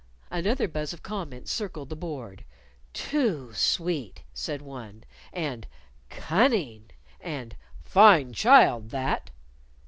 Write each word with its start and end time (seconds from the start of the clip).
Another 0.31 0.67
buzz 0.67 0.93
of 0.93 1.03
comment 1.03 1.47
circled 1.47 1.89
the 1.89 1.95
board. 1.95 2.43
"Too 2.91 3.51
sweet!" 3.53 4.23
said 4.33 4.59
one; 4.63 5.03
and, 5.31 5.67
"Cunning!" 6.09 6.89
and 7.19 7.55
"Fine 7.83 8.33
child, 8.33 8.89
that!" 8.89 9.29